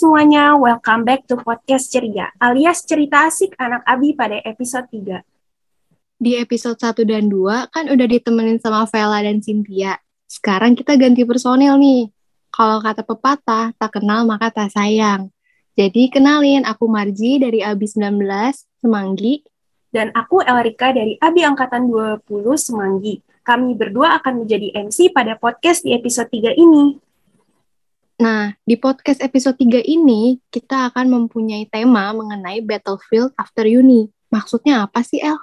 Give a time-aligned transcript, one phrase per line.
[0.00, 5.20] semuanya, welcome back to Podcast Ceria, alias cerita asik anak Abi pada episode 3.
[6.16, 10.00] Di episode 1 dan 2 kan udah ditemenin sama Vela dan Cynthia.
[10.24, 12.08] Sekarang kita ganti personil nih.
[12.48, 15.28] Kalau kata pepatah, tak kenal maka tak sayang.
[15.76, 18.24] Jadi kenalin, aku Marji dari Abi 19,
[18.80, 19.44] Semanggi.
[19.92, 22.24] Dan aku Elrika dari Abi Angkatan 20,
[22.56, 23.20] Semanggi.
[23.44, 27.09] Kami berdua akan menjadi MC pada podcast di episode 3 ini.
[28.20, 34.12] Nah, di podcast episode 3 ini, kita akan mempunyai tema mengenai Battlefield After Uni.
[34.28, 35.40] Maksudnya apa sih, El?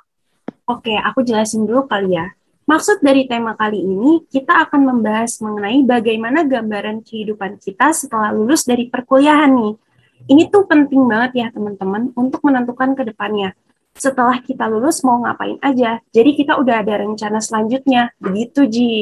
[0.70, 2.38] Oke, aku jelasin dulu kali ya.
[2.70, 8.62] Maksud dari tema kali ini, kita akan membahas mengenai bagaimana gambaran kehidupan kita setelah lulus
[8.70, 9.74] dari perkuliahan nih.
[10.30, 13.58] Ini tuh penting banget ya teman-teman untuk menentukan ke depannya.
[13.98, 18.14] Setelah kita lulus mau ngapain aja, jadi kita udah ada rencana selanjutnya.
[18.22, 18.94] Begitu, Ji.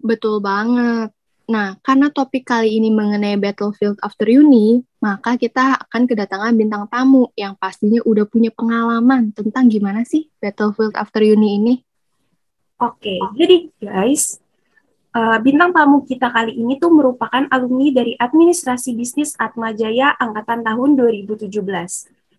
[0.00, 1.12] Betul banget.
[1.44, 7.28] Nah, karena topik kali ini mengenai Battlefield After Uni, maka kita akan kedatangan bintang tamu
[7.36, 11.74] yang pastinya udah punya pengalaman tentang gimana sih Battlefield After Uni ini.
[12.80, 14.40] Oke, jadi guys,
[15.12, 20.96] uh, bintang tamu kita kali ini tuh merupakan alumni dari Administrasi Bisnis Atmajaya angkatan tahun
[20.96, 21.52] 2017.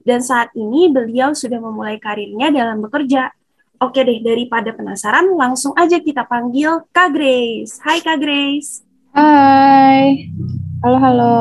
[0.06, 3.34] Dan saat ini beliau sudah memulai karirnya dalam bekerja.
[3.82, 7.82] Oke deh, daripada penasaran, langsung aja kita panggil Kak Grace.
[7.82, 8.85] Hai Kak Grace.
[9.16, 10.28] Hai.
[10.84, 11.36] Halo, halo.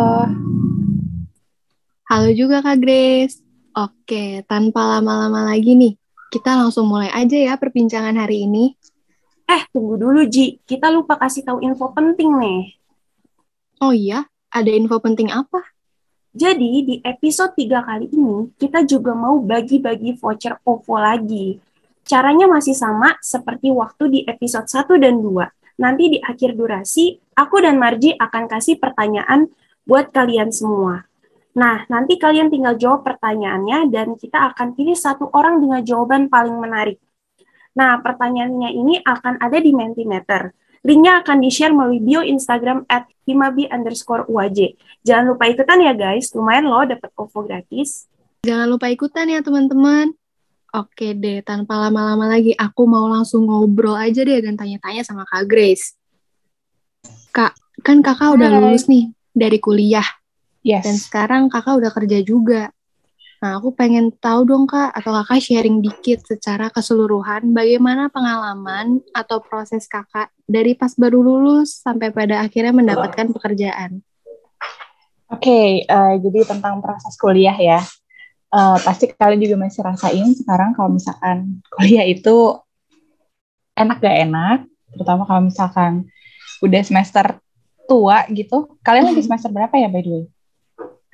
[2.06, 3.42] Halo juga Kak Grace.
[3.74, 5.98] Oke, tanpa lama-lama lagi nih,
[6.30, 8.78] kita langsung mulai aja ya perbincangan hari ini.
[9.50, 10.62] Eh, tunggu dulu Ji.
[10.62, 12.78] Kita lupa kasih tahu info penting nih.
[13.82, 14.22] Oh iya?
[14.54, 15.74] Ada info penting apa?
[16.30, 21.58] Jadi, di episode 3 kali ini, kita juga mau bagi-bagi voucher OVO lagi.
[22.06, 27.62] Caranya masih sama seperti waktu di episode 1 dan 2 Nanti di akhir durasi, aku
[27.62, 29.50] dan Marji akan kasih pertanyaan
[29.84, 31.04] buat kalian semua.
[31.54, 36.58] Nah, nanti kalian tinggal jawab pertanyaannya dan kita akan pilih satu orang dengan jawaban paling
[36.58, 36.98] menarik.
[37.78, 40.54] Nah, pertanyaannya ini akan ada di Mentimeter.
[40.84, 44.76] Linknya akan di-share melalui bio Instagram at himabi underscore UAJ.
[45.00, 48.04] Jangan lupa ikutan ya guys, lumayan loh dapat OVO gratis.
[48.44, 50.12] Jangan lupa ikutan ya teman-teman.
[50.74, 55.46] Oke deh, tanpa lama-lama lagi, aku mau langsung ngobrol aja deh dan tanya-tanya sama Kak
[55.46, 55.94] Grace.
[57.30, 57.54] Kak,
[57.86, 60.06] kan kakak udah lulus nih dari kuliah.
[60.66, 60.82] Yes.
[60.82, 62.74] Dan sekarang kakak udah kerja juga.
[63.38, 69.38] Nah, aku pengen tahu dong kak, atau kakak sharing dikit secara keseluruhan bagaimana pengalaman atau
[69.46, 74.02] proses kakak dari pas baru lulus sampai pada akhirnya mendapatkan pekerjaan.
[75.30, 77.78] Oke, okay, uh, eh, jadi tentang proses kuliah ya
[78.54, 82.54] uh, pasti kalian juga masih rasain sekarang kalau misalkan kuliah itu
[83.74, 84.58] enak gak enak,
[84.94, 86.06] terutama kalau misalkan
[86.62, 87.42] udah semester
[87.90, 88.78] tua gitu.
[88.86, 90.24] Kalian lagi semester berapa ya by the way?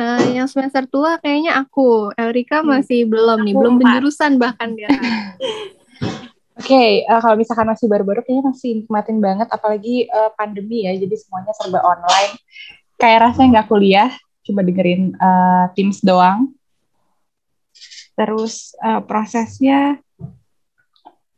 [0.01, 2.69] Uh, yang semester tua kayaknya aku, Elrika hmm.
[2.69, 4.89] masih belum nih, belum penjurusan bahkan dia.
[6.61, 10.85] Oke, okay, uh, eh, kalau misalkan masih baru-baru kayaknya masih nikmatin banget, apalagi uh, pandemi
[10.85, 12.37] ya, jadi semuanya serba online.
[13.01, 14.13] Kayak rasanya nggak kuliah,
[14.45, 16.53] cuma dengerin uh, Teams doang
[18.21, 19.97] terus uh, prosesnya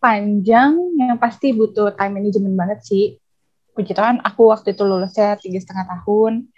[0.02, 3.04] panjang yang pasti butuh time management banget sih.
[3.70, 6.50] Puji Tuhan aku waktu itu lulusnya tiga setengah tahun.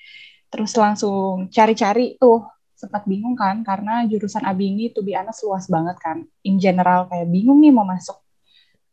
[0.49, 2.41] Terus langsung cari-cari tuh
[2.73, 6.25] sempat bingung kan karena jurusan abi ini tuh biasa luas banget kan.
[6.41, 8.17] In general kayak bingung nih mau masuk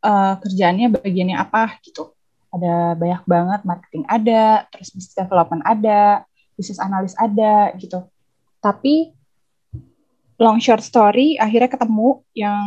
[0.03, 2.12] uh, kerjaannya bagiannya apa gitu.
[2.52, 6.28] Ada banyak banget marketing ada terus business development ada
[6.59, 8.03] bisnis analis ada gitu.
[8.59, 9.16] Tapi
[10.41, 12.66] long short story akhirnya ketemu yang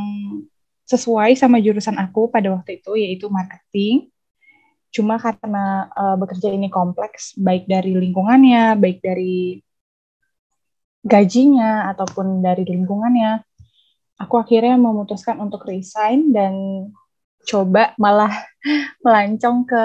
[0.86, 4.14] sesuai sama jurusan aku pada waktu itu yaitu marketing.
[4.94, 9.58] Cuma karena uh, bekerja ini kompleks baik dari lingkungannya, baik dari
[11.02, 13.42] gajinya ataupun dari lingkungannya,
[14.22, 16.54] aku akhirnya memutuskan untuk resign dan
[17.42, 18.30] coba malah
[19.04, 19.84] melancong ke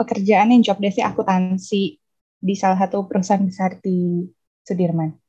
[0.00, 2.00] pekerjaan yang job desk akuntansi
[2.40, 4.24] di salah satu perusahaan besar di
[4.64, 5.19] Sudirman.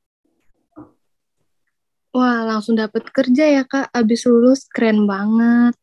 [2.11, 3.91] Wah, langsung dapat kerja ya, Kak.
[3.95, 5.75] Abis lulus, keren banget.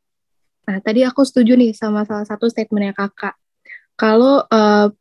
[0.68, 3.32] Nah, tadi aku setuju nih sama salah satu statementnya Kakak.
[3.96, 4.92] Kalau uh,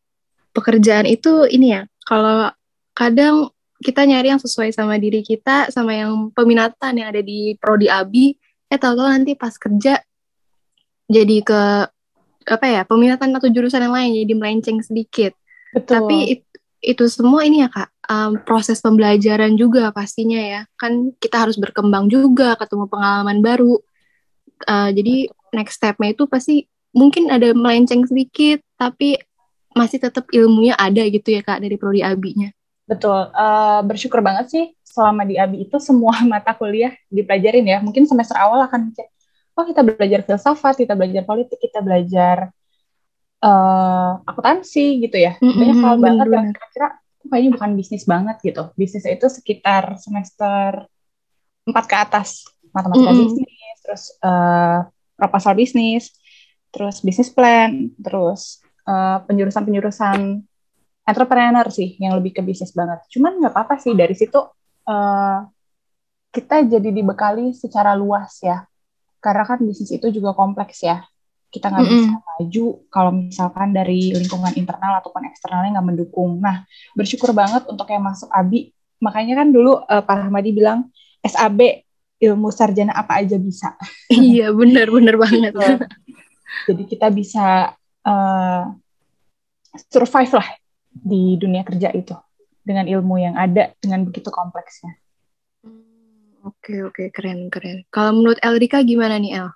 [0.56, 2.48] pekerjaan itu ini ya, kalau
[2.96, 3.52] kadang
[3.84, 8.34] kita nyari yang sesuai sama diri kita, sama yang peminatan yang ada di prodi abi,
[8.72, 10.02] eh tahu-tahu nanti pas kerja
[11.08, 11.62] jadi ke
[12.48, 15.36] apa ya peminatan atau jurusan yang lain jadi melenceng sedikit.
[15.76, 15.94] Betul.
[15.94, 16.18] Tapi
[16.82, 17.90] itu semua ini ya kak.
[18.08, 20.62] Um, proses pembelajaran juga pastinya ya.
[20.80, 23.80] Kan kita harus berkembang juga ketemu pengalaman baru.
[24.66, 26.66] Uh, jadi next stepnya itu pasti
[26.98, 29.22] mungkin ada melenceng sedikit tapi
[29.78, 32.50] masih tetap ilmunya ada gitu ya kak dari prodi abinya
[32.88, 37.78] Betul, uh, bersyukur banget sih selama di ABI itu semua mata kuliah dipelajarin ya.
[37.84, 39.12] Mungkin semester awal akan mikir,
[39.60, 42.56] oh kita belajar filsafat, kita belajar politik, kita belajar
[43.48, 45.40] uh, akuntansi gitu ya.
[45.40, 46.88] Banyak hal banget yang kira-kira
[47.28, 48.64] kayaknya bukan bisnis banget gitu.
[48.76, 50.84] Bisnis itu sekitar semester
[51.64, 52.44] 4 ke atas.
[52.76, 53.24] Matematika mm -hmm.
[53.24, 54.86] bisnis, terus uh,
[55.16, 56.04] proposal bisnis,
[56.76, 58.62] terus bisnis plan, terus
[59.28, 60.48] penjurusan-penjurusan
[61.08, 63.04] entrepreneur sih yang lebih ke bisnis banget.
[63.12, 64.40] Cuman nggak apa-apa sih dari situ
[64.88, 65.40] uh,
[66.32, 68.68] kita jadi dibekali secara luas ya.
[69.24, 71.04] Karena kan bisnis itu juga kompleks ya.
[71.48, 72.04] Kita nggak mm -hmm.
[72.04, 76.44] bisa maju kalau misalkan dari lingkungan internal ataupun eksternalnya nggak mendukung.
[76.44, 78.72] Nah, bersyukur banget untuk yang masuk ABI.
[79.00, 80.90] Makanya kan dulu uh, Pak Rahmadi bilang
[81.22, 83.78] SAB ilmu sarjana apa aja bisa.
[84.10, 85.54] Iya, benar-benar banget.
[86.66, 88.64] Jadi kita bisa uh,
[89.92, 90.48] survive lah
[90.90, 92.18] di dunia kerja itu
[92.66, 94.98] dengan ilmu yang ada dengan begitu kompleksnya.
[95.62, 97.86] Hmm, oke oke keren keren.
[97.94, 99.50] Kalau menurut Eldika gimana nih El?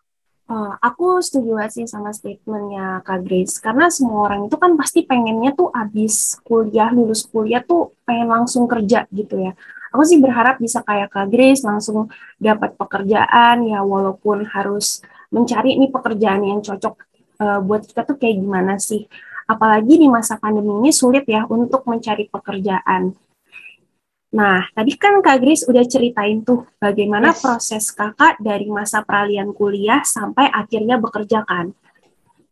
[0.51, 4.99] Oh, aku setuju banget sih sama statementnya Kak Grace karena semua orang itu kan pasti
[5.07, 9.55] pengennya tuh abis kuliah lulus kuliah tuh pengen langsung kerja gitu ya.
[9.95, 14.99] Aku sih berharap bisa kayak Kak Grace langsung dapat pekerjaan ya walaupun harus
[15.31, 16.99] mencari nih pekerjaan yang cocok
[17.39, 19.07] uh, buat kita tuh kayak gimana sih
[19.47, 23.15] apalagi di masa pandemi ini sulit ya untuk mencari pekerjaan.
[24.31, 27.43] Nah, tadi kan Kak Gris udah ceritain tuh bagaimana yes.
[27.43, 31.75] proses kakak dari masa peralihan kuliah sampai akhirnya bekerja kan.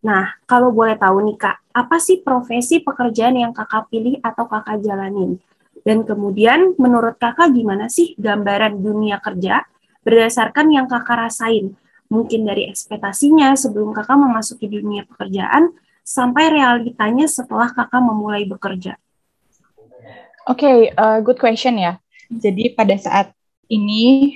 [0.03, 4.83] Nah, kalau boleh tahu nih Kak, apa sih profesi pekerjaan yang kakak pilih atau kakak
[4.83, 5.39] jalanin?
[5.79, 9.63] Dan kemudian menurut kakak gimana sih gambaran dunia kerja
[10.03, 11.79] berdasarkan yang kakak rasain?
[12.11, 15.71] Mungkin dari ekspektasinya sebelum kakak memasuki dunia pekerjaan,
[16.03, 18.99] sampai realitanya setelah kakak memulai bekerja?
[20.49, 22.01] Oke, okay, uh, good question ya.
[22.25, 23.29] Jadi pada saat
[23.69, 24.33] ini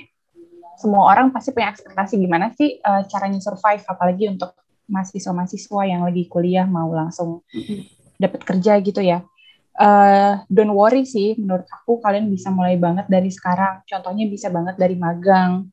[0.78, 4.54] semua orang pasti punya ekspektasi gimana sih uh, caranya survive, apalagi untuk
[4.86, 7.42] mahasiswa-mahasiswa yang lagi kuliah mau langsung
[8.14, 9.26] dapat kerja gitu ya.
[9.74, 13.82] Uh, don't worry sih, menurut aku kalian bisa mulai banget dari sekarang.
[13.82, 15.66] Contohnya bisa banget dari magang.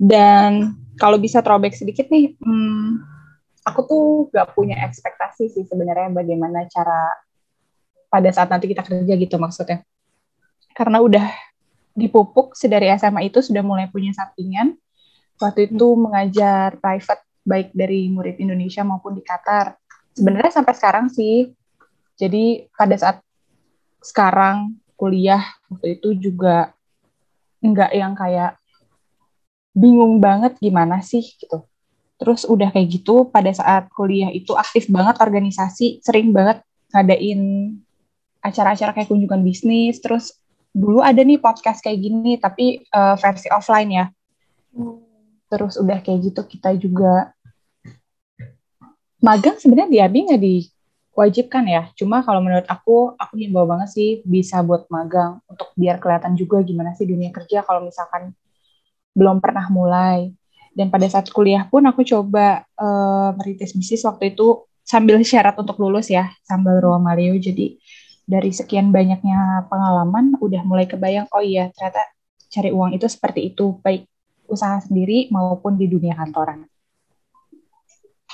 [0.00, 3.04] Dan kalau bisa throwback sedikit nih, hmm,
[3.68, 7.28] aku tuh gak punya ekspektasi sih sebenarnya bagaimana cara
[8.10, 9.86] pada saat nanti kita kerja gitu maksudnya.
[10.74, 11.30] Karena udah
[11.94, 14.74] dipupuk sedari SMA itu sudah mulai punya sampingan.
[15.40, 16.00] Waktu itu hmm.
[16.02, 19.78] mengajar private baik dari murid Indonesia maupun di Qatar.
[20.12, 21.54] Sebenarnya sampai sekarang sih.
[22.18, 23.16] Jadi pada saat
[24.04, 25.40] sekarang kuliah
[25.72, 26.76] waktu itu juga
[27.64, 28.60] nggak yang kayak
[29.72, 31.64] bingung banget gimana sih gitu
[32.20, 36.60] Terus udah kayak gitu pada saat kuliah itu aktif banget organisasi, sering banget
[36.92, 37.40] ngadain
[38.40, 40.00] acara-acara kayak kunjungan bisnis.
[40.00, 40.36] Terus
[40.70, 44.06] dulu ada nih podcast kayak gini tapi uh, versi offline ya.
[45.50, 47.34] Terus udah kayak gitu kita juga
[49.20, 51.82] magang sebenarnya di Abi nggak diwajibkan ya.
[51.98, 56.64] Cuma kalau menurut aku, aku himbau banget sih bisa buat magang untuk biar kelihatan juga
[56.64, 58.32] gimana sih dunia kerja kalau misalkan
[59.12, 60.32] belum pernah mulai.
[60.70, 65.76] Dan pada saat kuliah pun aku coba uh, merintis bisnis waktu itu sambil syarat untuk
[65.82, 67.34] lulus ya, sambil Roa Malio.
[67.36, 67.74] Jadi
[68.30, 72.06] dari sekian banyaknya pengalaman udah mulai kebayang, oh iya ternyata
[72.46, 74.06] cari uang itu seperti itu, baik
[74.46, 76.62] usaha sendiri maupun di dunia kantoran.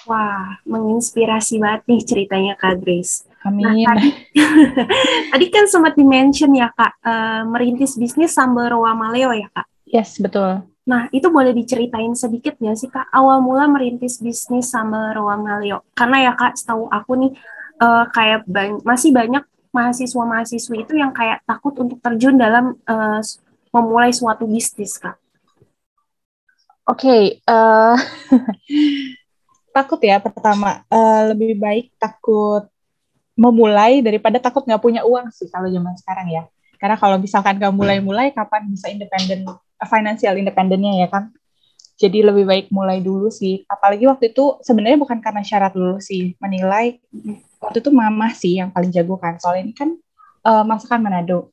[0.04, 3.26] Wah, menginspirasi banget nih ceritanya Kak Grace.
[3.42, 3.88] Amin.
[3.88, 4.08] Nah, tadi,
[5.32, 9.66] tadi kan sempat dimention ya Kak, uh, merintis bisnis sambil Roa Maleo ya Kak?
[9.88, 10.62] Yes, betul.
[10.86, 15.82] Nah, itu boleh diceritain sedikit nggak sih, Kak, awal mula merintis bisnis sama Ruang Malio?
[15.98, 17.32] Karena ya, Kak, setahu aku nih,
[17.82, 19.42] uh, kayak bany masih banyak
[19.76, 23.20] mahasiswa-mahasiswa itu yang kayak takut untuk terjun dalam uh,
[23.76, 25.20] memulai suatu bisnis, Kak.
[26.86, 27.98] Oke, okay, uh, eh,
[29.76, 30.80] takut ya pertama.
[30.88, 32.64] Uh, lebih baik takut
[33.36, 36.42] memulai daripada takut nggak punya uang sih kalau zaman sekarang ya.
[36.80, 39.44] Karena kalau misalkan nggak mulai-mulai, kapan bisa independen
[39.84, 41.34] financial independennya ya kan.
[41.96, 43.64] Jadi lebih baik mulai dulu sih.
[43.68, 46.36] Apalagi waktu itu sebenarnya bukan karena syarat lulus sih.
[46.40, 47.00] Menilai
[47.66, 49.36] waktu itu mama sih yang paling jago kan.
[49.42, 49.90] Soalnya ini kan
[50.46, 51.50] uh, masakan Manado.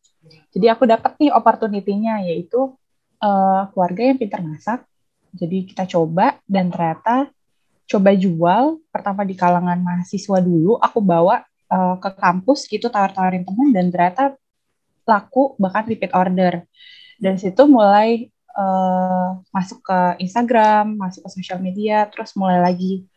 [0.53, 2.77] Jadi aku dapat nih opportunity-nya yaitu
[3.19, 4.85] uh, keluarga yang pintar masak.
[5.33, 7.33] Jadi kita coba dan ternyata
[7.89, 10.77] coba jual pertama di kalangan mahasiswa dulu.
[10.77, 11.41] Aku bawa
[11.73, 14.37] uh, ke kampus gitu tawar-tawarin teman dan ternyata
[15.03, 16.63] laku bahkan repeat order
[17.19, 23.07] dari situ mulai uh, masuk ke Instagram, masuk ke sosial media, terus mulai lagi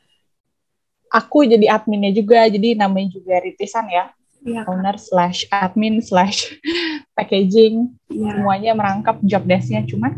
[1.12, 4.10] aku jadi adminnya juga, jadi namanya juga ritisan ya.
[4.46, 6.54] ya, owner slash admin slash
[7.18, 8.30] packaging ya.
[8.30, 10.14] semuanya merangkap job desknya cuman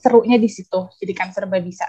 [0.00, 1.84] serunya di situ jadi kan serba bisa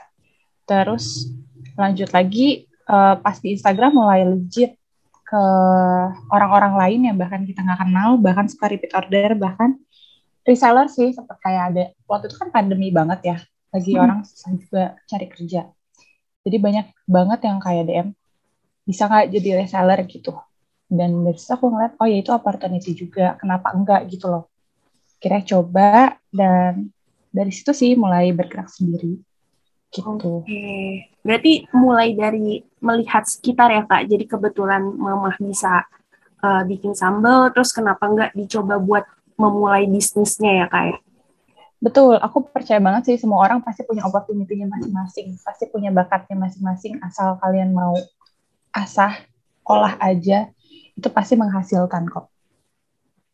[0.68, 1.32] terus
[1.80, 4.76] lanjut lagi uh, pas di Instagram mulai legit
[5.24, 5.44] ke
[6.34, 9.78] orang-orang lain yang bahkan kita nggak kenal bahkan suka repeat order bahkan
[10.42, 13.38] reseller sih seperti kayak ada waktu itu kan pandemi banget ya
[13.70, 14.02] lagi hmm.
[14.02, 15.62] orang susah juga cari kerja
[16.50, 18.10] jadi banyak banget yang kayak DM
[18.90, 20.02] bisa nggak jadi reseller?
[20.10, 20.34] gitu.
[20.90, 23.38] Dan dari situ aku ngeliat oh ya itu opportunity juga.
[23.38, 24.10] Kenapa enggak?
[24.10, 24.50] gitu loh.
[25.22, 26.90] Kira coba dan
[27.30, 29.22] dari situ sih mulai bergerak sendiri.
[29.90, 30.06] Gitu.
[30.06, 34.10] Oke, berarti mulai dari melihat sekitar ya kak.
[34.10, 35.86] Jadi kebetulan mamah bisa
[36.42, 39.06] uh, bikin sambal, terus kenapa enggak dicoba buat
[39.38, 40.98] memulai bisnisnya ya kak ya?
[41.80, 47.00] Betul, aku percaya banget sih semua orang pasti punya opportunity-nya masing-masing, pasti punya bakatnya masing-masing,
[47.00, 47.96] asal kalian mau
[48.76, 49.16] asah,
[49.64, 50.52] olah aja,
[51.00, 52.28] itu pasti menghasilkan kok.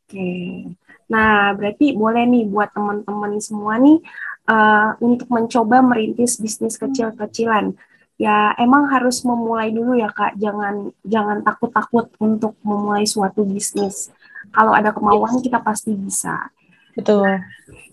[0.06, 0.70] Oke,
[1.10, 3.98] nah berarti boleh nih buat teman-teman semua nih
[4.46, 7.74] uh, untuk mencoba merintis bisnis kecil-kecilan.
[8.22, 14.14] Ya emang harus memulai dulu ya kak, jangan jangan takut-takut untuk memulai suatu bisnis.
[14.54, 16.54] Kalau ada kemauan kita pasti bisa.
[16.96, 17.44] Betul.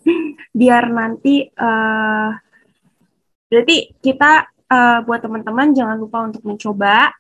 [0.59, 2.31] Biar nanti uh,
[3.51, 7.13] berarti kita uh, buat teman-teman jangan lupa untuk mencoba.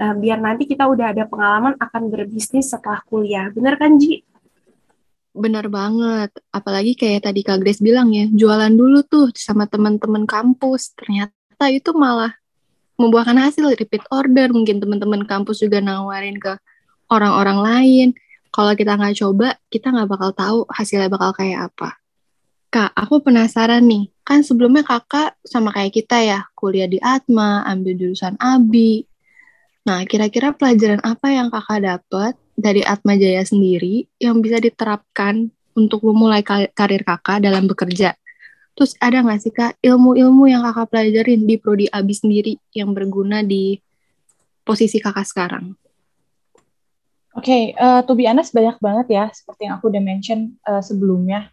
[0.00, 3.52] Nah, biar nanti kita udah ada pengalaman akan berbisnis setelah kuliah.
[3.52, 4.24] Bener kan, Ji?
[5.36, 6.32] Bener banget.
[6.48, 10.96] Apalagi kayak tadi Kak Grace bilang ya, jualan dulu tuh sama teman-teman kampus.
[10.96, 12.32] Ternyata itu malah
[12.96, 14.48] membuahkan hasil repeat order.
[14.48, 16.56] Mungkin teman-teman kampus juga nawarin ke
[17.12, 18.08] orang-orang lain
[18.50, 21.98] kalau kita nggak coba, kita nggak bakal tahu hasilnya bakal kayak apa.
[22.70, 27.98] Kak, aku penasaran nih, kan sebelumnya kakak sama kayak kita ya, kuliah di Atma, ambil
[27.98, 29.02] jurusan ABI.
[29.90, 36.06] Nah, kira-kira pelajaran apa yang kakak dapat dari Atma Jaya sendiri yang bisa diterapkan untuk
[36.06, 38.14] memulai karir kakak dalam bekerja?
[38.78, 43.42] Terus ada nggak sih kak ilmu-ilmu yang kakak pelajarin di prodi ABI sendiri yang berguna
[43.42, 43.82] di
[44.62, 45.79] posisi kakak sekarang?
[47.40, 50.60] Oke, okay, uh, eh, to be honest banyak banget ya, seperti yang aku udah mention
[50.68, 51.48] uh, sebelumnya.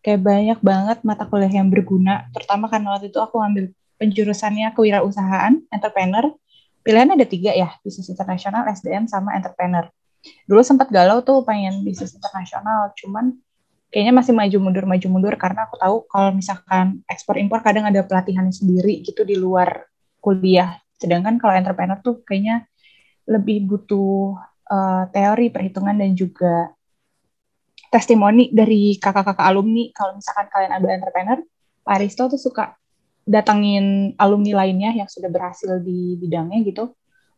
[0.00, 3.68] Kayak banyak banget mata kuliah yang berguna, terutama karena waktu itu aku ambil
[4.00, 6.32] penjurusannya kewirausahaan, entrepreneur.
[6.80, 9.84] Pilihannya ada tiga ya, bisnis internasional, SDM, sama entrepreneur.
[10.48, 13.36] Dulu sempat galau tuh pengen bisnis internasional, cuman
[13.92, 18.00] kayaknya masih maju mundur maju mundur karena aku tahu kalau misalkan ekspor impor kadang ada
[18.00, 19.84] pelatihannya sendiri gitu di luar
[20.16, 20.80] kuliah.
[20.96, 22.64] Sedangkan kalau entrepreneur tuh kayaknya
[23.28, 26.70] lebih butuh uh, teori perhitungan dan juga
[27.90, 29.88] testimoni dari kakak-kakak alumni.
[29.94, 31.38] Kalau misalkan kalian ambil entrepreneur
[31.86, 32.74] Pak Aristo tuh suka
[33.26, 36.94] datangin alumni lainnya yang sudah berhasil di bidangnya gitu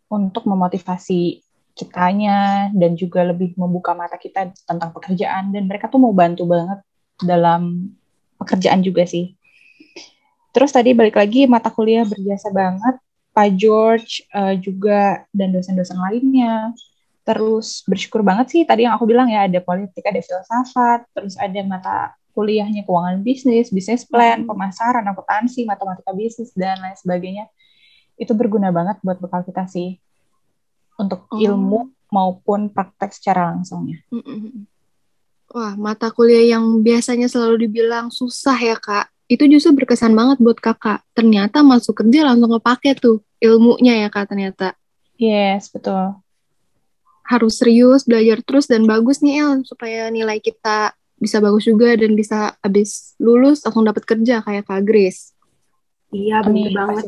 [0.08, 1.44] untuk memotivasi
[1.76, 5.52] kitanya dan juga lebih membuka mata kita tentang pekerjaan.
[5.52, 6.80] Dan mereka tuh mau bantu banget
[7.20, 7.92] dalam
[8.40, 9.36] pekerjaan juga sih.
[10.50, 12.96] Terus tadi balik lagi mata kuliah berjasa banget.
[13.36, 16.74] Pak George uh, juga dan dosen-dosen lainnya
[17.28, 21.60] Terus bersyukur banget sih tadi yang aku bilang ya ada politik, ada filsafat, terus ada
[21.60, 24.48] mata kuliahnya keuangan bisnis, bisnis plan, hmm.
[24.48, 27.44] pemasaran, akuntansi, matematika bisnis dan lain sebagainya.
[28.16, 30.00] Itu berguna banget buat bekal kita sih
[30.96, 31.36] untuk oh.
[31.36, 34.00] ilmu maupun praktek secara langsungnya.
[34.08, 34.64] Hmm, hmm,
[35.52, 39.12] Wah, mata kuliah yang biasanya selalu dibilang susah ya, Kak.
[39.28, 41.04] Itu justru berkesan banget buat kakak.
[41.12, 44.72] Ternyata masuk kerja langsung kepake tuh ilmunya ya, Kak, ternyata.
[45.20, 46.16] Yes, betul
[47.28, 52.16] harus serius belajar terus dan bagus nih El supaya nilai kita bisa bagus juga dan
[52.16, 55.36] bisa habis lulus langsung dapat kerja kayak Kak Grace.
[56.08, 57.04] Iya benar banget.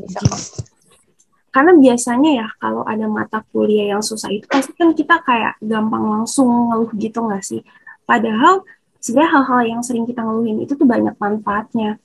[1.50, 6.05] Karena biasanya ya kalau ada mata kuliah yang susah itu pasti kan kita kayak gampang
[6.05, 7.65] langsung ngeluh gitu nggak sih?
[8.05, 8.61] Padahal
[9.00, 11.97] sebenarnya hal-hal yang sering kita ngeluhin itu tuh banyak manfaatnya.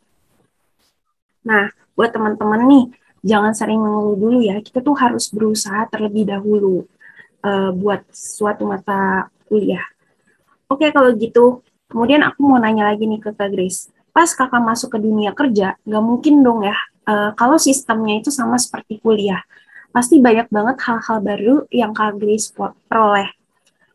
[1.46, 2.86] Nah, buat teman-teman nih,
[3.22, 4.58] jangan sering mengeluh dulu ya.
[4.64, 6.90] Kita tuh harus berusaha terlebih dahulu
[7.46, 9.86] uh, buat suatu mata kuliah.
[10.66, 13.94] Oke, kalau gitu, kemudian aku mau nanya lagi nih ke Kak Grace.
[14.10, 16.74] Pas kakak masuk ke dunia kerja, nggak mungkin dong ya,
[17.06, 19.46] uh, kalau sistemnya itu sama seperti kuliah.
[19.94, 22.50] Pasti banyak banget hal-hal baru yang Kak Grace
[22.90, 23.30] peroleh.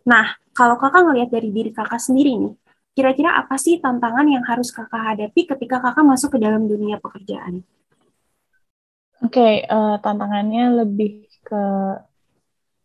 [0.07, 2.55] Nah, kalau kakak ngelihat dari diri kakak sendiri nih,
[2.95, 7.67] kira-kira apa sih tantangan yang harus kakak hadapi ketika kakak masuk ke dalam dunia pekerjaan?
[9.21, 11.63] Oke, okay, uh, eh, tantangannya lebih ke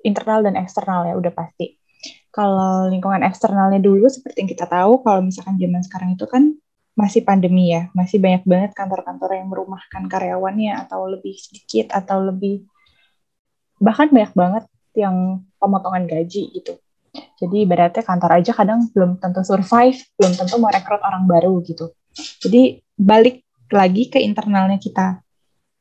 [0.06, 1.82] internal dan eksternal ya udah pasti.
[2.30, 6.54] Kalau lingkungan eksternalnya dulu seperti yang kita tahu, kalau misalkan zaman sekarang itu kan
[6.96, 12.64] masih pandemi ya, masih banyak banget kantor-kantor yang merumahkan karyawannya atau lebih sedikit atau lebih
[13.82, 14.64] bahkan banyak banget
[14.96, 16.80] yang pemotongan gaji gitu.
[17.36, 21.92] Jadi berarti kantor aja kadang belum tentu survive, belum tentu mau rekrut orang baru gitu.
[22.16, 25.25] Jadi balik lagi ke internalnya kita.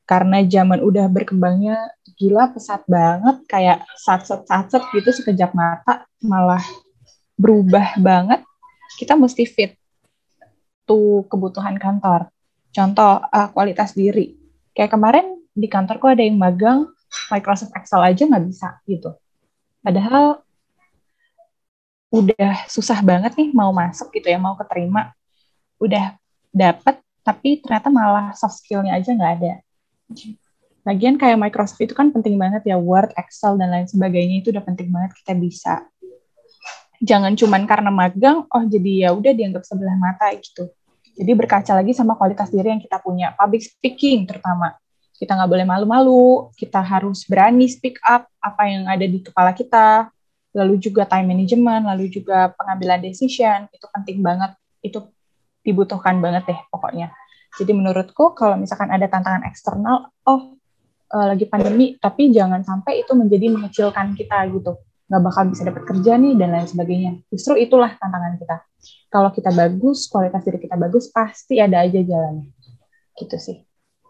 [0.04, 6.62] Karena zaman udah berkembangnya gila pesat banget, kayak sat-sat-sat gitu sekejap mata malah
[7.40, 8.44] berubah banget.
[9.00, 9.75] Kita mesti fit
[10.84, 12.28] tuh kebutuhan kantor.
[12.70, 14.37] Contoh uh, kualitas diri.
[14.76, 16.90] Kayak kemarin di kantorku ada yang magang
[17.30, 19.14] Microsoft Excel aja nggak bisa gitu.
[19.80, 20.42] Padahal
[22.14, 25.14] udah susah banget nih mau masuk gitu ya, mau keterima.
[25.80, 26.14] Udah
[26.54, 29.54] dapet, tapi ternyata malah soft skill-nya aja nggak ada.
[30.85, 34.61] Lagian kayak Microsoft itu kan penting banget ya, Word, Excel, dan lain sebagainya itu udah
[34.61, 35.75] penting banget kita bisa.
[37.00, 40.68] Jangan cuman karena magang, oh jadi ya udah dianggap sebelah mata gitu.
[41.14, 44.76] Jadi berkaca lagi sama kualitas diri yang kita punya, public speaking terutama
[45.14, 50.11] kita nggak boleh malu-malu, kita harus berani speak up apa yang ada di kepala kita,
[50.52, 55.06] lalu juga time management, lalu juga pengambilan decision, itu penting banget, itu
[55.62, 57.14] dibutuhkan banget deh pokoknya.
[57.54, 60.58] Jadi menurutku kalau misalkan ada tantangan eksternal, oh
[61.14, 64.75] uh, lagi pandemi, tapi jangan sampai itu menjadi mengecilkan kita gitu,
[65.06, 67.12] nggak bakal bisa dapat kerja nih dan lain sebagainya.
[67.30, 68.56] Justru itulah tantangan kita.
[69.06, 72.50] Kalau kita bagus, kualitas diri kita bagus, pasti ada aja jalannya.
[73.14, 73.58] Gitu sih.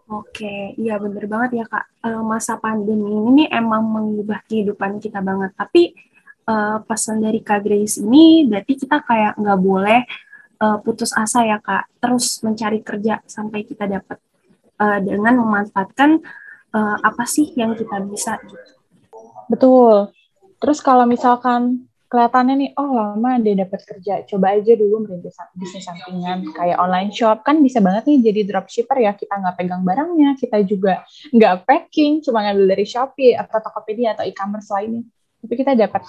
[0.05, 1.85] Oke, iya bener banget ya Kak.
[2.05, 5.53] Uh, masa pandemi ini emang mengubah kehidupan kita banget.
[5.57, 5.97] Tapi
[6.45, 10.05] uh, pesan dari Kak Grace ini berarti kita kayak nggak boleh
[10.59, 11.99] uh, putus asa ya Kak.
[11.99, 14.19] Terus mencari kerja sampai kita dapat
[14.79, 16.19] uh, dengan memanfaatkan
[16.75, 18.71] uh, apa sih yang kita bisa gitu.
[19.47, 20.11] Betul.
[20.59, 21.85] Terus kalau misalkan
[22.15, 27.09] kelihatannya nih oh lama dia dapat kerja coba aja dulu merintis bisnis sampingan kayak online
[27.09, 31.01] shop kan bisa banget nih jadi dropshipper ya kita nggak pegang barangnya kita juga
[31.33, 35.03] nggak packing cuma ngambil dari Shopee atau Tokopedia atau e-commerce lainnya
[35.41, 36.05] tapi kita dapat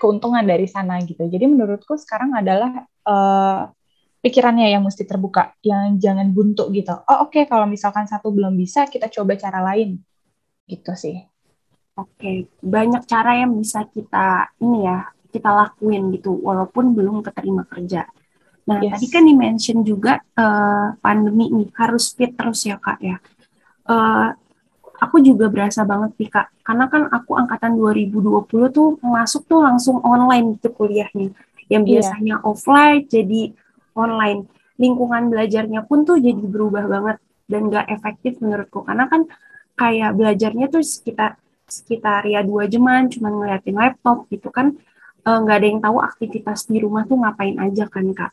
[0.00, 3.68] keuntungan dari sana gitu jadi menurutku sekarang adalah uh,
[4.24, 8.56] pikirannya yang mesti terbuka yang jangan buntu gitu oh oke okay, kalau misalkan satu belum
[8.56, 10.00] bisa kita coba cara lain
[10.64, 11.30] gitu sih
[12.00, 18.08] Oke, banyak cara yang bisa kita ini ya kita lakuin gitu walaupun belum keterima kerja.
[18.66, 18.96] Nah yes.
[18.96, 23.16] tadi kan di-mention juga uh, pandemi nih harus fit terus ya kak ya.
[23.84, 24.32] Uh,
[25.00, 29.98] aku juga berasa banget nih kak karena kan aku angkatan 2020 tuh masuk tuh langsung
[30.04, 31.32] online gitu kuliahnya.
[31.72, 31.90] Yang iya.
[31.90, 32.48] biasanya yeah.
[32.48, 33.42] offline jadi
[33.96, 34.40] online.
[34.80, 37.16] Lingkungan belajarnya pun tuh jadi berubah banget
[37.50, 39.26] dan gak efektif menurutku karena kan
[39.74, 41.36] kayak belajarnya tuh sekitar
[41.66, 44.78] sekitar ya dua jaman cuma ngeliatin laptop gitu kan
[45.20, 48.32] Eh, nggak uh, ada yang tahu aktivitas di rumah tuh ngapain aja kan kak.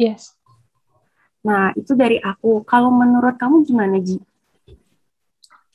[0.00, 0.32] Yes.
[1.44, 2.64] Nah itu dari aku.
[2.64, 4.16] Kalau menurut kamu gimana Ji?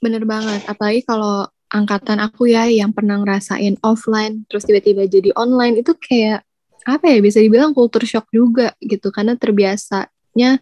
[0.01, 0.65] Bener banget.
[0.65, 6.43] Apalagi kalau angkatan aku ya yang pernah ngerasain offline terus tiba-tiba jadi online itu kayak
[6.83, 9.13] apa ya bisa dibilang kultur shock juga gitu.
[9.13, 10.59] Karena terbiasanya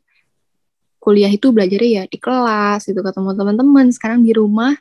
[0.99, 3.87] kuliah itu belajarnya ya di kelas gitu ketemu teman-teman.
[3.95, 4.75] Sekarang di rumah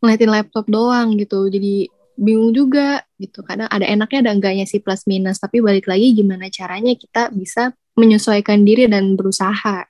[0.00, 3.42] ngeliatin laptop doang gitu jadi bingung juga gitu.
[3.42, 5.42] Karena ada enaknya ada enggaknya sih plus minus.
[5.42, 9.82] Tapi balik lagi gimana caranya kita bisa menyesuaikan diri dan berusaha.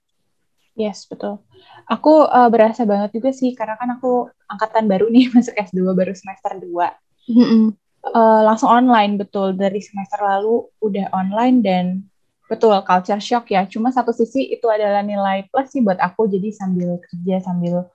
[0.72, 1.44] Yes betul
[1.86, 6.12] aku uh, berasa banget juga sih karena kan aku angkatan baru nih masuk S2 baru
[6.12, 7.64] semester 2 mm -hmm.
[8.12, 9.54] uh, langsung online betul.
[9.54, 11.84] Dari semester lalu udah online dan
[12.50, 13.64] betul culture shock ya.
[13.70, 16.26] Cuma satu sisi itu adalah nilai plus sih buat aku.
[16.26, 17.86] Jadi sambil kerja sambil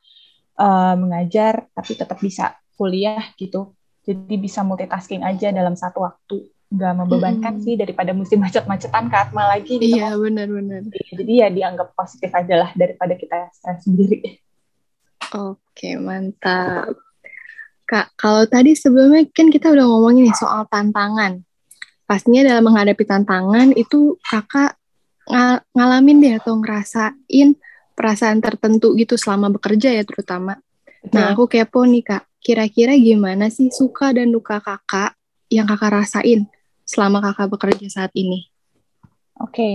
[0.55, 3.75] uh, mengajar tapi tetap bisa kuliah gitu.
[4.05, 7.63] Jadi bisa multitasking aja dalam satu waktu nggak membebankan hmm.
[7.63, 12.29] sih daripada mesti macet-macetan ke Atma lagi gitu iya benar-benar iya, jadi ya dianggap positif
[12.35, 14.43] aja lah daripada kita stres sendiri.
[15.33, 16.99] Oke mantap.
[17.85, 21.41] Kak kalau tadi sebelumnya kan kita udah ngomongin nih soal tantangan.
[22.05, 24.77] Pastinya dalam menghadapi tantangan itu kakak
[25.25, 27.49] ng ngalamin deh atau ngerasain
[27.97, 30.61] perasaan tertentu gitu selama bekerja ya terutama.
[31.09, 32.23] Nah aku kepo nih kak.
[32.45, 35.17] Kira-kira gimana sih suka dan duka kakak
[35.49, 36.45] yang kakak rasain
[36.85, 38.47] selama kakak bekerja saat ini?
[39.41, 39.73] Oke, okay.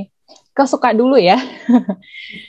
[0.56, 1.36] ke suka dulu ya.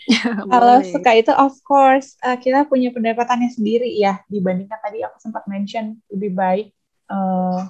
[0.08, 5.18] ya Kalau suka itu of course uh, kita punya pendapatannya sendiri ya dibandingkan tadi aku
[5.20, 6.68] sempat mention lebih baik
[7.12, 7.68] uh,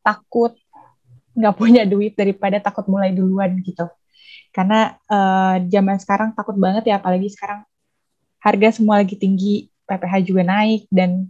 [0.00, 0.56] takut
[1.36, 3.84] nggak punya duit daripada takut mulai duluan gitu.
[4.56, 7.60] Karena uh, zaman sekarang takut banget ya apalagi sekarang
[8.40, 11.28] harga semua lagi tinggi PPH juga naik dan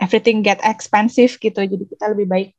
[0.00, 1.60] everything get expensive gitu.
[1.60, 2.55] Jadi kita lebih baik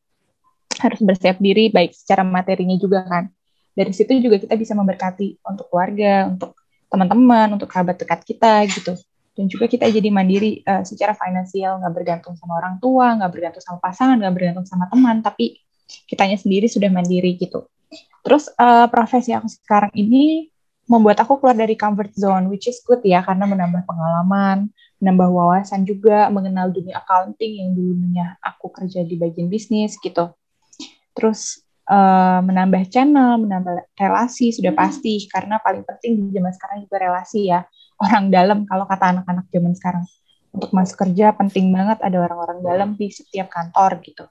[0.82, 3.30] harus bersiap diri baik secara materinya juga kan.
[3.78, 8.96] Dari situ juga kita bisa memberkati untuk keluarga, untuk teman-teman, untuk kerabat dekat kita gitu.
[9.38, 13.62] dan juga kita jadi mandiri uh, secara finansial nggak bergantung sama orang tua nggak bergantung
[13.62, 15.62] sama pasangan nggak bergantung sama teman tapi
[16.10, 17.70] kitanya sendiri sudah mandiri gitu
[18.26, 20.50] terus uh, profesi aku sekarang ini
[20.90, 25.86] membuat aku keluar dari comfort zone which is good ya karena menambah pengalaman menambah wawasan
[25.86, 30.34] juga mengenal dunia accounting yang dulunya aku kerja di bagian bisnis gitu
[31.18, 36.98] terus uh, menambah channel menambah relasi sudah pasti karena paling penting di zaman sekarang juga
[37.02, 37.66] relasi ya
[37.98, 40.06] orang dalam kalau kata anak-anak zaman sekarang.
[40.48, 44.26] Untuk masuk kerja penting banget ada orang-orang dalam di setiap kantor gitu.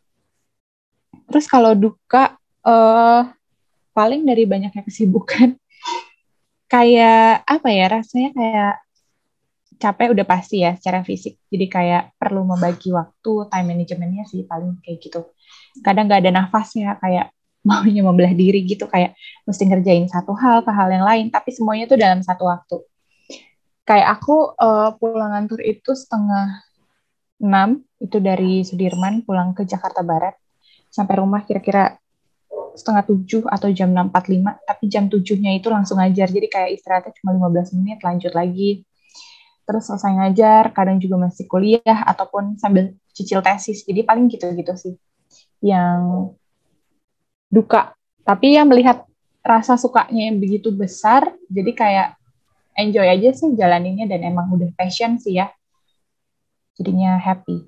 [1.31, 2.35] Terus kalau duka
[2.67, 3.31] uh,
[3.95, 5.55] paling dari banyaknya kesibukan
[6.73, 8.75] kayak apa ya rasanya kayak
[9.77, 11.39] capek udah pasti ya secara fisik.
[11.47, 15.31] Jadi kayak perlu membagi waktu, time managementnya sih paling kayak gitu.
[15.85, 17.33] Kadang nggak ada nafasnya kayak
[17.67, 21.91] maunya membelah diri gitu kayak mesti ngerjain satu hal ke hal yang lain tapi semuanya
[21.91, 22.79] tuh dalam satu waktu.
[23.83, 26.63] Kayak aku uh, pulang kantor itu setengah
[27.43, 30.35] enam itu dari Sudirman pulang ke Jakarta Barat.
[30.91, 31.99] Sampai rumah kira-kira
[32.77, 36.31] setengah tujuh atau jam enam empat lima tapi jam tujuhnya itu langsung ngajar.
[36.31, 38.83] Jadi kayak istirahatnya cuma 15 menit lanjut lagi.
[39.67, 43.83] Terus selesai ngajar kadang juga masih kuliah ataupun sambil cicil tesis.
[43.87, 44.95] Jadi paling gitu-gitu sih
[45.67, 46.31] yang
[47.51, 49.03] duka tapi yang melihat
[49.43, 52.09] rasa sukanya yang begitu besar jadi kayak
[52.77, 55.49] enjoy aja sih jalaninnya dan emang udah passion sih ya.
[56.77, 57.65] Jadinya happy.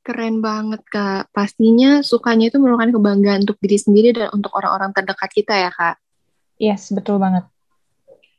[0.00, 1.28] Keren banget, Kak.
[1.36, 6.00] Pastinya sukanya itu merupakan kebanggaan untuk diri sendiri dan untuk orang-orang terdekat kita ya, Kak.
[6.56, 7.44] Yes, betul banget.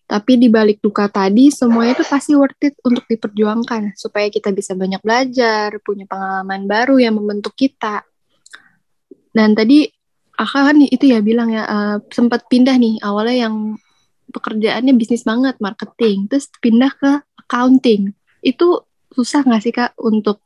[0.09, 4.73] Tapi di balik duka tadi, semuanya itu pasti worth it untuk diperjuangkan, supaya kita bisa
[4.73, 8.01] banyak belajar, punya pengalaman baru yang membentuk kita.
[9.29, 9.85] Dan tadi
[10.39, 13.75] Aka kan itu ya bilang ya, uh, sempat pindah nih, awalnya yang
[14.31, 17.11] pekerjaannya bisnis banget, marketing, terus pindah ke
[17.43, 18.15] accounting.
[18.39, 20.39] Itu susah nggak sih kak untuk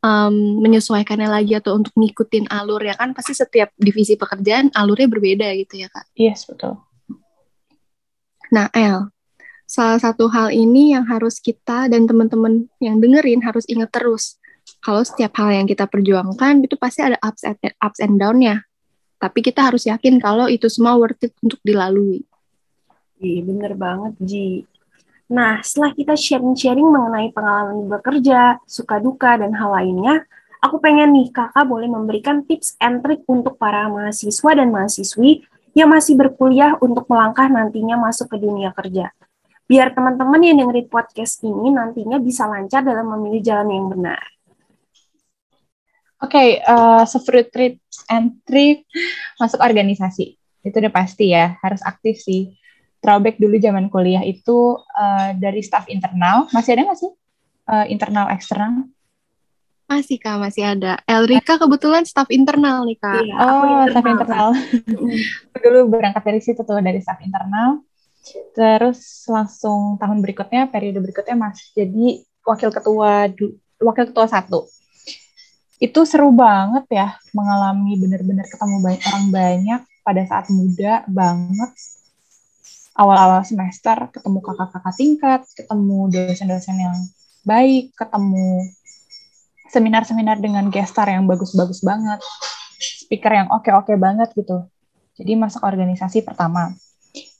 [0.00, 5.52] um, menyesuaikannya lagi atau untuk ngikutin alur ya kan pasti setiap divisi pekerjaan alurnya berbeda
[5.52, 6.08] gitu ya kak.
[6.16, 6.80] Yes betul.
[8.50, 9.14] Nah El,
[9.62, 14.42] salah satu hal ini yang harus kita dan teman-teman yang dengerin harus ingat terus.
[14.82, 18.66] Kalau setiap hal yang kita perjuangkan itu pasti ada ups and, ups and down-nya.
[19.22, 22.26] Tapi kita harus yakin kalau itu semua worth it untuk dilalui.
[23.20, 24.64] Iya, bener banget, Ji.
[25.30, 30.24] Nah, setelah kita sharing-sharing mengenai pengalaman bekerja, suka duka, dan hal lainnya,
[30.58, 35.44] aku pengen nih kakak boleh memberikan tips and trick untuk para mahasiswa dan mahasiswi
[35.76, 39.10] yang masih berkuliah untuk melangkah nantinya masuk ke dunia kerja.
[39.70, 44.22] Biar teman-teman yang dengerin podcast ini nantinya bisa lancar dalam memilih jalan yang benar.
[46.20, 48.84] Oke, okay, uh, so tips and trick
[49.40, 50.36] masuk organisasi.
[50.60, 52.60] Itu udah pasti ya, harus aktif sih
[53.00, 57.12] throwback dulu zaman kuliah itu uh, dari staff internal masih ada nggak sih
[57.72, 58.86] uh, internal eksternal
[59.90, 61.02] masih kak masih ada.
[61.02, 63.26] Elrika kebetulan staff internal nih kak.
[63.26, 63.86] Iya, oh internal.
[63.90, 64.48] staff internal
[65.58, 67.82] dulu berangkat dari situ tuh dari staff internal.
[68.54, 73.26] Terus langsung tahun berikutnya periode berikutnya masih jadi wakil ketua
[73.82, 74.70] wakil ketua satu.
[75.82, 81.72] Itu seru banget ya mengalami benar-benar ketemu banyak orang banyak pada saat muda banget.
[82.94, 86.96] Awal-awal semester ketemu kakak-kakak tingkat, ketemu dosen-dosen yang
[87.48, 88.68] baik, ketemu
[89.70, 92.18] seminar-seminar dengan gestar yang bagus-bagus banget,
[92.78, 94.66] speaker yang oke-oke banget gitu.
[95.14, 96.74] Jadi masuk organisasi pertama.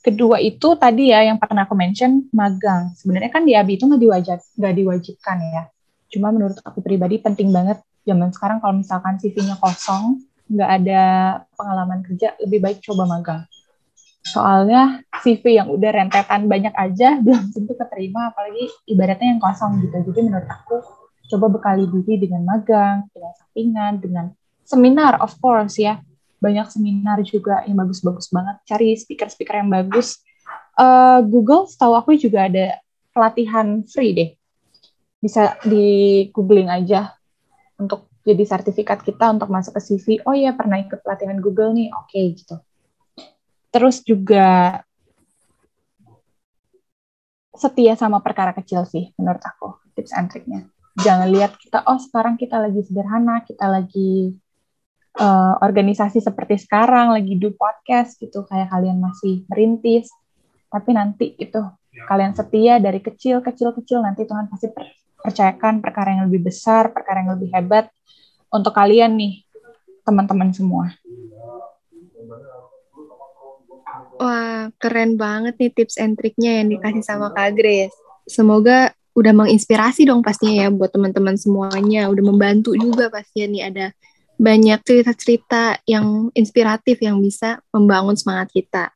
[0.01, 2.91] Kedua itu tadi ya yang pernah aku mention magang.
[2.97, 5.63] Sebenarnya kan di ABI itu nggak diwajib, diwajibkan ya.
[6.11, 11.03] Cuma menurut aku pribadi penting banget zaman sekarang kalau misalkan CV-nya kosong, nggak ada
[11.53, 13.45] pengalaman kerja, lebih baik coba magang
[14.21, 19.97] soalnya CV yang udah rentetan banyak aja belum tentu keterima apalagi ibaratnya yang kosong gitu
[20.13, 21.00] jadi menurut aku
[21.31, 24.25] coba bekali diri dengan magang dengan sampingan dengan
[24.67, 26.03] seminar of course ya.
[26.41, 28.57] Banyak seminar juga yang bagus-bagus banget.
[28.65, 30.25] Cari speaker-speaker yang bagus.
[30.73, 32.81] Uh, Google setahu aku juga ada
[33.13, 34.29] pelatihan free deh.
[35.21, 37.13] Bisa di googling aja
[37.77, 41.93] untuk jadi sertifikat kita untuk masuk ke CV oh ya pernah ikut pelatihan Google nih.
[41.93, 42.55] Oke okay, gitu.
[43.69, 44.81] Terus juga
[47.61, 50.65] setia sama perkara kecil sih menurut aku tips and triknya
[50.99, 54.35] jangan lihat kita oh sekarang kita lagi sederhana kita lagi
[55.19, 60.07] uh, organisasi seperti sekarang lagi do podcast gitu kayak kalian masih merintis.
[60.71, 61.59] Tapi nanti itu
[62.07, 64.71] kalian setia dari kecil kecil kecil nanti Tuhan pasti
[65.19, 67.91] percayakan perkara yang lebih besar perkara yang lebih hebat
[68.47, 69.43] untuk kalian nih
[70.07, 70.95] teman-teman semua.
[74.21, 77.93] Wah, keren banget nih tips and triknya yang dikasih sama Kak Grace.
[78.29, 82.07] Semoga udah menginspirasi dong pastinya ya buat teman-teman semuanya.
[82.07, 83.85] Udah membantu juga pastinya nih ada
[84.41, 88.89] banyak cerita-cerita yang inspiratif yang bisa membangun semangat kita.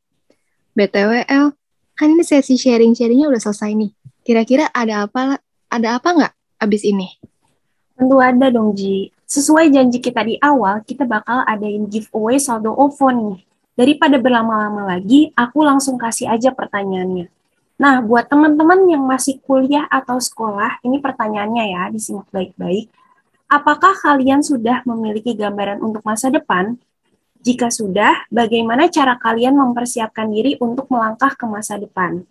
[0.74, 1.54] BTW, El,
[1.96, 3.92] kan ini sesi sharing-sharingnya udah selesai nih.
[4.26, 7.08] Kira-kira ada apa ada apa nggak abis ini?
[7.96, 9.14] Tentu ada dong, Ji.
[9.26, 13.38] Sesuai janji kita di awal, kita bakal adain giveaway saldo OVO nih.
[13.76, 17.28] Daripada berlama-lama lagi, aku langsung kasih aja pertanyaannya.
[17.76, 22.88] Nah, buat teman-teman yang masih kuliah atau sekolah, ini pertanyaannya ya, disimak baik-baik.
[23.52, 26.80] Apakah kalian sudah memiliki gambaran untuk masa depan?
[27.46, 32.26] Jika sudah, bagaimana cara kalian mempersiapkan diri untuk melangkah ke masa depan?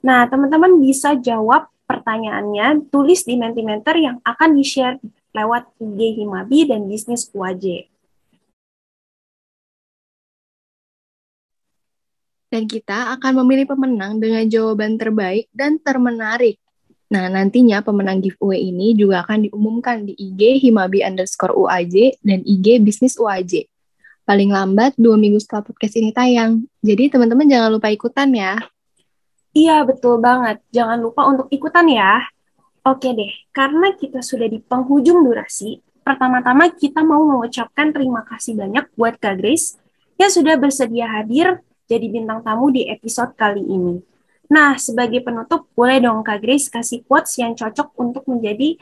[0.00, 5.02] Nah, teman-teman bisa jawab pertanyaannya, tulis di Mentimeter yang akan di-share
[5.34, 7.90] lewat IG Himabi dan Bisnis UAJ.
[12.56, 16.56] Dan kita akan memilih pemenang dengan jawaban terbaik dan termenarik.
[17.12, 22.80] Nah, nantinya pemenang giveaway ini juga akan diumumkan di IG Himabi underscore UAJ dan IG
[22.80, 23.68] Bisnis UAJ.
[24.24, 26.64] Paling lambat dua minggu setelah podcast ini tayang.
[26.80, 28.56] Jadi teman-teman jangan lupa ikutan ya.
[29.52, 30.64] Iya, betul banget.
[30.72, 32.24] Jangan lupa untuk ikutan ya.
[32.88, 38.88] Oke deh, karena kita sudah di penghujung durasi, pertama-tama kita mau mengucapkan terima kasih banyak
[38.96, 39.76] buat Kak Grace
[40.16, 44.02] yang sudah bersedia hadir jadi bintang tamu di episode kali ini.
[44.46, 48.78] Nah, sebagai penutup, boleh dong Kak Grace kasih quotes yang cocok untuk menjadi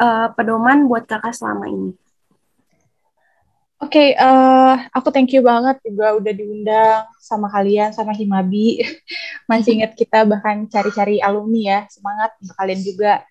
[0.00, 1.90] uh, pedoman buat kakak selama ini.
[3.78, 8.82] Oke, okay, uh, eh, aku thank you banget juga udah diundang sama kalian, sama Himabi.
[9.48, 13.22] Masih ingat kita bahkan cari-cari alumni ya, semangat untuk kalian juga.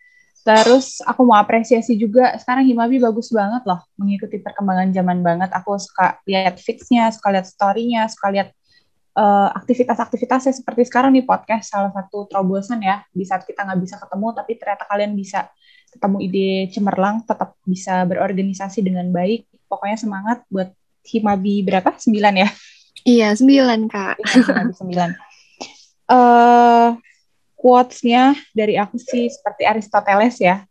[0.48, 5.52] Terus aku mau apresiasi juga, sekarang Himabi bagus banget loh, mengikuti perkembangan zaman banget.
[5.52, 8.56] Aku suka lihat fixnya, suka lihat story-nya, suka lihat
[9.18, 13.02] uh, aktivitas-aktivitasnya seperti sekarang nih podcast salah satu terobosan ya.
[13.10, 15.50] Di saat kita nggak bisa ketemu tapi ternyata kalian bisa
[15.90, 19.50] ketemu ide cemerlang tetap bisa berorganisasi dengan baik.
[19.66, 20.70] Pokoknya semangat buat
[21.08, 21.98] Himabi berapa?
[21.98, 22.50] Sembilan ya?
[23.08, 24.16] Iya sembilan kak.
[24.20, 25.10] Iya, sembilan.
[26.08, 26.96] Uh,
[27.58, 30.64] quotesnya dari aku sih seperti Aristoteles ya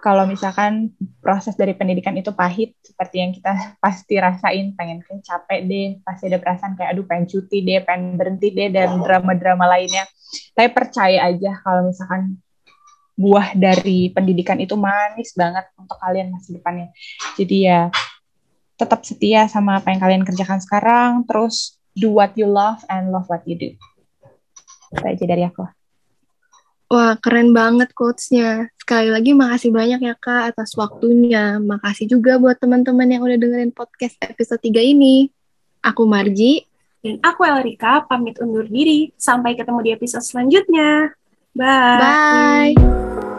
[0.00, 3.52] kalau misalkan proses dari pendidikan itu pahit seperti yang kita
[3.84, 8.16] pasti rasain pengen kan capek deh pasti ada perasaan kayak aduh pengen cuti deh pengen
[8.16, 10.04] berhenti deh dan drama-drama lainnya.
[10.52, 12.40] Tapi percaya aja kalau misalkan
[13.16, 16.92] buah dari pendidikan itu manis banget untuk kalian masa depannya.
[17.40, 17.88] Jadi ya
[18.76, 23.24] tetap setia sama apa yang kalian kerjakan sekarang terus do what you love and love
[23.32, 23.72] what you do.
[24.92, 25.64] Itu aja dari aku.
[26.86, 28.70] Wah, keren banget quotes-nya.
[28.86, 31.58] Sekali lagi makasih banyak ya Kak atas waktunya.
[31.58, 35.26] Makasih juga buat teman-teman yang udah dengerin podcast episode 3 ini.
[35.82, 36.62] Aku Marji.
[37.02, 39.10] Dan aku Elrika, pamit undur diri.
[39.18, 41.18] Sampai ketemu di episode selanjutnya.
[41.58, 41.98] Bye.
[41.98, 43.35] Bye.